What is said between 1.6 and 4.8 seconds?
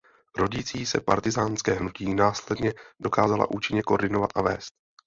hnutí následně dokázala účinně koordinovat a vést.